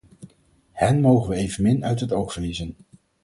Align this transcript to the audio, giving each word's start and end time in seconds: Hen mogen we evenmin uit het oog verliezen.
Hen 0.71 1.01
mogen 1.01 1.29
we 1.29 1.35
evenmin 1.35 1.85
uit 1.85 1.99
het 1.99 2.11
oog 2.11 2.33
verliezen. 2.33 2.75